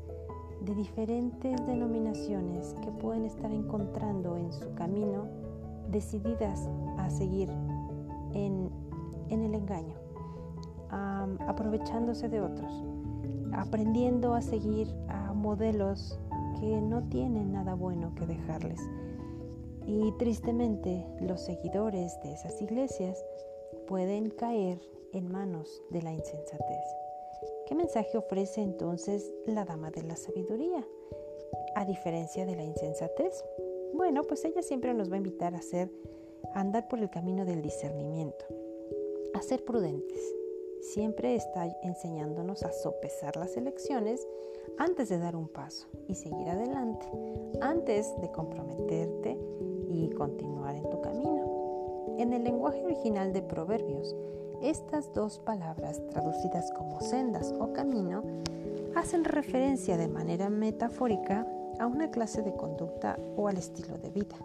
de 0.62 0.74
diferentes 0.74 1.64
denominaciones 1.68 2.74
que 2.82 2.90
pueden 2.90 3.26
estar 3.26 3.52
encontrando 3.52 4.36
en 4.36 4.52
su 4.52 4.74
camino 4.74 5.28
decididas 5.92 6.68
a 6.98 7.12
seguir 7.12 7.50
en, 8.34 8.72
el 9.30 9.54
engaño, 9.54 9.96
aprovechándose 11.48 12.30
de 12.30 12.42
otros, 12.42 12.84
aprendiendo 13.54 14.34
a 14.34 14.42
seguir 14.42 14.88
a 15.08 15.34
modelos 15.34 16.20
que 16.60 16.82
no 16.82 17.04
tienen 17.10 17.52
nada 17.52 17.74
bueno 17.76 18.14
que 18.16 18.26
dejarles. 18.26 18.80
Y 19.86 20.12
tristemente 20.14 21.06
los 21.20 21.42
seguidores 21.42 22.18
de 22.22 22.34
esas 22.34 22.62
iglesias 22.62 23.24
pueden 23.88 24.30
caer 24.30 24.80
en 25.12 25.32
manos 25.32 25.82
de 25.90 26.02
la 26.02 26.14
insensatez. 26.14 26.84
¿Qué 27.68 27.76
mensaje 27.76 28.18
ofrece 28.18 28.62
entonces 28.62 29.32
la 29.46 29.66
dama 29.66 29.92
de 29.92 30.04
la 30.04 30.16
sabiduría? 30.16 30.86
A 31.76 31.86
diferencia 31.86 32.46
de 32.46 32.56
la 32.56 32.64
insensatez. 32.64 33.44
Bueno, 33.94 34.24
pues 34.24 34.44
ella 34.46 34.62
siempre 34.62 34.94
nos 34.94 35.12
va 35.12 35.16
a 35.16 35.18
invitar 35.18 35.54
a 35.54 35.60
hacer, 35.60 35.92
a 36.54 36.62
andar 36.62 36.88
por 36.88 37.00
el 37.00 37.10
camino 37.10 37.46
del 37.46 37.62
discernimiento, 37.62 38.46
a 39.34 39.42
ser 39.42 39.64
prudentes. 39.66 40.43
Siempre 40.84 41.34
está 41.34 41.66
enseñándonos 41.82 42.64
a 42.64 42.74
sopesar 42.74 43.38
las 43.38 43.56
elecciones 43.56 44.28
antes 44.78 45.08
de 45.08 45.18
dar 45.18 45.34
un 45.38 45.48
paso 45.48 45.88
y 46.10 46.16
seguir 46.16 46.50
adelante, 46.50 47.06
antes 47.62 48.14
de 48.20 48.30
comprometerte 48.30 49.40
y 49.88 50.10
continuar 50.10 50.76
en 50.76 50.90
tu 50.90 51.00
camino. 51.00 52.16
En 52.20 52.34
el 52.34 52.44
lenguaje 52.44 52.84
original 52.84 53.32
de 53.32 53.42
Proverbios, 53.42 54.14
estas 54.62 55.14
dos 55.14 55.40
palabras, 55.40 56.06
traducidas 56.10 56.70
como 56.74 57.00
sendas 57.00 57.54
o 57.58 57.72
camino, 57.72 58.22
hacen 58.94 59.24
referencia 59.24 59.96
de 59.96 60.10
manera 60.10 60.50
metafórica 60.50 61.48
a 61.80 61.88
una 61.88 62.12
clase 62.12 62.42
de 62.42 62.54
conducta 62.58 63.18
o 63.38 63.48
al 63.48 63.58
estilo 63.58 63.98
de 64.00 64.10
vida. 64.10 64.36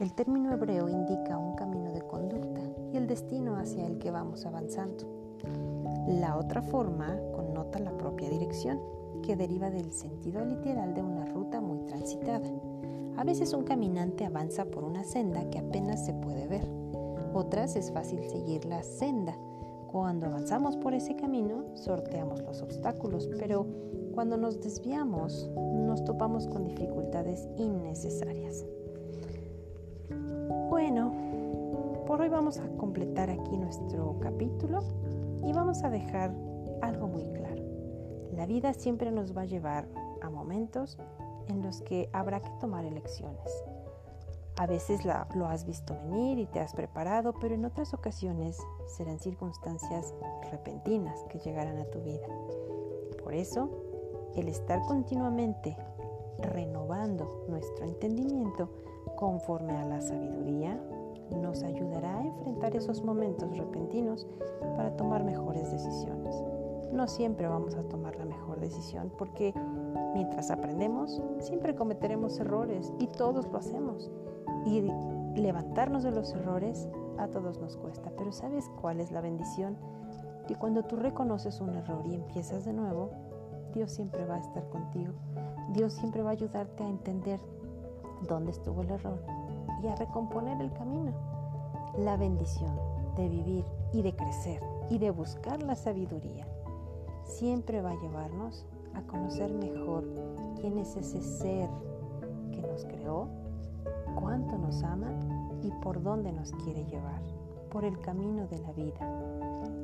El 0.00 0.14
término 0.14 0.52
hebreo 0.52 0.88
indica 0.88 1.38
un 1.38 1.54
camino 1.54 1.92
de 1.92 2.02
conducta 2.02 2.60
y 2.92 2.96
el 2.96 3.06
destino 3.06 3.56
hacia 3.56 3.86
el 3.86 3.98
que 3.98 4.10
vamos 4.10 4.44
avanzando. 4.46 5.19
La 6.18 6.36
otra 6.36 6.60
forma 6.62 7.18
connota 7.32 7.78
la 7.78 7.96
propia 7.96 8.28
dirección, 8.28 8.80
que 9.22 9.36
deriva 9.36 9.70
del 9.70 9.92
sentido 9.92 10.44
literal 10.44 10.94
de 10.94 11.02
una 11.02 11.24
ruta 11.26 11.60
muy 11.60 11.86
transitada. 11.86 12.50
A 13.16 13.24
veces 13.24 13.52
un 13.52 13.64
caminante 13.64 14.26
avanza 14.26 14.64
por 14.64 14.84
una 14.84 15.04
senda 15.04 15.48
que 15.50 15.58
apenas 15.58 16.04
se 16.04 16.14
puede 16.14 16.46
ver 16.46 16.80
otras 17.32 17.76
es 17.76 17.92
fácil 17.92 18.28
seguir 18.28 18.64
la 18.64 18.82
senda. 18.82 19.36
Cuando 19.86 20.26
avanzamos 20.26 20.76
por 20.76 20.94
ese 20.94 21.14
camino, 21.14 21.64
sorteamos 21.74 22.42
los 22.42 22.60
obstáculos, 22.62 23.28
pero 23.38 23.66
cuando 24.14 24.36
nos 24.36 24.60
desviamos, 24.60 25.48
nos 25.56 26.04
topamos 26.04 26.48
con 26.48 26.64
dificultades 26.64 27.48
innecesarias. 27.56 28.66
Bueno, 30.68 31.12
por 32.06 32.20
hoy 32.20 32.28
vamos 32.28 32.58
a 32.58 32.68
completar 32.76 33.30
aquí 33.30 33.56
nuestro 33.56 34.16
capítulo 34.20 34.80
y 35.44 35.52
vamos 35.52 35.82
a 35.84 35.90
dejar 35.90 36.34
algo 36.82 37.08
muy 37.08 37.24
claro. 37.24 37.62
La 38.32 38.46
vida 38.46 38.72
siempre 38.72 39.10
nos 39.10 39.36
va 39.36 39.42
a 39.42 39.46
llevar 39.46 39.88
a 40.22 40.30
momentos 40.30 40.98
en 41.48 41.62
los 41.62 41.80
que 41.82 42.08
habrá 42.12 42.40
que 42.40 42.50
tomar 42.60 42.84
elecciones. 42.84 43.64
A 44.56 44.66
veces 44.66 45.00
lo 45.04 45.46
has 45.46 45.64
visto 45.64 45.94
venir 46.04 46.38
y 46.38 46.46
te 46.46 46.60
has 46.60 46.74
preparado, 46.74 47.34
pero 47.40 47.54
en 47.54 47.64
otras 47.64 47.94
ocasiones 47.94 48.58
serán 48.88 49.18
circunstancias 49.18 50.14
repentinas 50.50 51.18
que 51.30 51.38
llegarán 51.38 51.78
a 51.78 51.86
tu 51.86 52.00
vida. 52.02 52.26
Por 53.22 53.34
eso, 53.34 53.70
el 54.36 54.48
estar 54.48 54.82
continuamente 54.82 55.76
renovando 56.40 57.44
nuestro 57.48 57.84
entendimiento 57.84 58.68
conforme 59.16 59.76
a 59.76 59.84
la 59.84 60.00
sabiduría 60.00 60.78
nos 61.36 61.62
ayudará 61.62 62.18
a 62.18 62.26
enfrentar 62.26 62.74
esos 62.76 63.02
momentos 63.02 63.56
repentinos 63.56 64.26
para 64.76 64.96
tomar 64.96 65.24
mejores 65.24 65.70
decisiones. 65.70 66.34
No 66.92 67.06
siempre 67.06 67.46
vamos 67.46 67.74
a 67.74 67.82
tomar 67.84 68.16
la 68.16 68.24
mejor 68.24 68.60
decisión 68.60 69.12
porque 69.16 69.54
mientras 70.14 70.50
aprendemos 70.50 71.22
siempre 71.38 71.74
cometeremos 71.74 72.38
errores 72.40 72.92
y 72.98 73.06
todos 73.06 73.46
lo 73.48 73.58
hacemos 73.58 74.10
y 74.66 74.82
levantarnos 75.40 76.02
de 76.02 76.10
los 76.10 76.32
errores 76.32 76.88
a 77.18 77.28
todos 77.28 77.58
nos 77.58 77.76
cuesta. 77.76 78.10
Pero 78.16 78.32
¿sabes 78.32 78.70
cuál 78.80 79.00
es 79.00 79.12
la 79.12 79.20
bendición? 79.20 79.76
Que 80.48 80.56
cuando 80.56 80.82
tú 80.82 80.96
reconoces 80.96 81.60
un 81.60 81.70
error 81.76 82.04
y 82.06 82.14
empiezas 82.14 82.64
de 82.64 82.72
nuevo, 82.72 83.10
Dios 83.72 83.92
siempre 83.92 84.24
va 84.24 84.36
a 84.36 84.40
estar 84.40 84.68
contigo. 84.68 85.12
Dios 85.72 85.92
siempre 85.92 86.22
va 86.22 86.30
a 86.30 86.32
ayudarte 86.32 86.82
a 86.82 86.88
entender 86.88 87.38
dónde 88.28 88.50
estuvo 88.50 88.82
el 88.82 88.90
error 88.90 89.39
y 89.82 89.88
a 89.88 89.96
recomponer 89.96 90.60
el 90.60 90.72
camino. 90.72 91.12
La 91.98 92.16
bendición 92.16 92.76
de 93.16 93.28
vivir 93.28 93.64
y 93.92 94.02
de 94.02 94.14
crecer 94.14 94.62
y 94.88 94.98
de 94.98 95.10
buscar 95.10 95.62
la 95.62 95.74
sabiduría 95.74 96.46
siempre 97.24 97.80
va 97.80 97.90
a 97.90 98.00
llevarnos 98.00 98.66
a 98.94 99.02
conocer 99.02 99.52
mejor 99.52 100.04
quién 100.60 100.78
es 100.78 100.96
ese 100.96 101.20
ser 101.20 101.68
que 102.52 102.62
nos 102.62 102.84
creó 102.84 103.28
cuánto 104.18 104.58
nos 104.58 104.82
ama 104.82 105.12
y 105.62 105.70
por 105.82 106.02
dónde 106.02 106.32
nos 106.32 106.52
quiere 106.52 106.84
llevar, 106.84 107.22
por 107.70 107.84
el 107.84 107.98
camino 108.00 108.46
de 108.46 108.58
la 108.58 108.72
vida, 108.72 109.00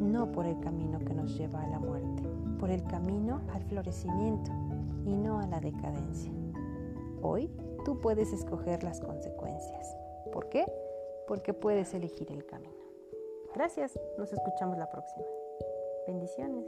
no 0.01 0.33
por 0.33 0.47
el 0.47 0.59
camino 0.61 0.99
que 0.99 1.15
nos 1.15 1.37
lleva 1.37 1.63
a 1.63 1.69
la 1.69 1.79
muerte, 1.79 2.23
por 2.59 2.71
el 2.71 2.83
camino 2.85 3.41
al 3.53 3.63
florecimiento 3.65 4.51
y 5.05 5.15
no 5.17 5.39
a 5.39 5.47
la 5.47 5.61
decadencia. 5.61 6.33
Hoy 7.23 7.51
tú 7.87 8.01
puedes 8.01 8.33
escoger 8.33 8.83
las 8.83 9.01
consecuencias. 9.01 9.97
¿Por 10.33 10.49
qué? 10.49 10.67
Porque 11.29 11.55
puedes 11.55 11.95
elegir 11.95 12.33
el 12.33 12.45
camino. 12.45 12.85
Gracias, 13.55 13.97
nos 14.19 14.33
escuchamos 14.33 14.77
la 14.77 14.91
próxima. 14.91 15.25
Bendiciones. 16.09 16.67